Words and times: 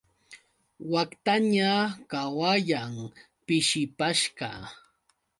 Waktaña 0.91 1.71
qawayan, 2.11 2.93
pishipashqa. 3.45 4.49